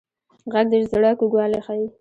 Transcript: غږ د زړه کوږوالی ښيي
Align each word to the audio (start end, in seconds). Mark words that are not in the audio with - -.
غږ 0.53 0.65
د 0.71 0.75
زړه 0.91 1.11
کوږوالی 1.19 1.59
ښيي 1.65 1.85